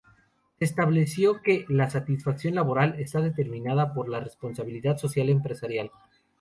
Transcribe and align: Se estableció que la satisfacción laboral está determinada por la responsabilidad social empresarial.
Se 0.57 0.65
estableció 0.65 1.43
que 1.43 1.63
la 1.69 1.87
satisfacción 1.87 2.55
laboral 2.55 2.99
está 2.99 3.21
determinada 3.21 3.93
por 3.93 4.09
la 4.09 4.19
responsabilidad 4.19 4.97
social 4.97 5.29
empresarial. 5.29 5.91